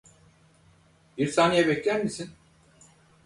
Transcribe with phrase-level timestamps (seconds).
[1.17, 2.29] Bir saniye bekler misin?